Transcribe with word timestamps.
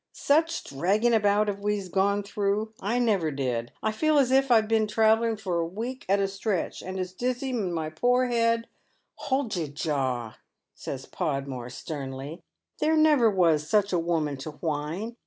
"Such 0.13 0.63
dragging 0.63 1.13
about 1.13 1.47
as 1.47 1.57
we've 1.57 1.91
gone 1.91 2.23
thi 2.23 2.41
ough, 2.41 2.69
I 2.79 2.97
never 2.97 3.29
did. 3.29 3.71
I 3.83 3.91
feel 3.91 4.17
as 4.17 4.31
if 4.31 4.49
I'd 4.49 4.67
been 4.67 4.87
travellin' 4.87 5.37
for 5.37 5.59
a 5.59 5.67
week 5.67 6.07
at 6.09 6.19
a 6.19 6.27
stretch— 6.27 6.81
and 6.81 6.99
as 6.99 7.13
dizey 7.13 7.49
in 7.51 7.71
my 7.71 7.91
poor 7.91 8.25
head 8.25 8.65
""Hold 9.29 9.55
your 9.55 9.67
jaw 9.67 10.33
I" 10.33 10.35
says 10.73 11.05
Podmore, 11.05 11.69
sternly; 11.69 12.41
"there 12.79 12.97
never 12.97 13.29
was 13.29 13.69
Buch 13.69 13.93
a 13.93 13.99
woman 13.99 14.37
to 14.37 14.53
whine. 14.53 15.17